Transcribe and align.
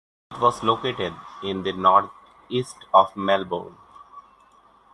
It 0.31 0.39
was 0.41 0.63
located 0.63 1.13
in 1.43 1.61
the 1.61 1.73
north-east 1.73 2.75
of 2.91 3.15
Melbourne. 3.15 3.77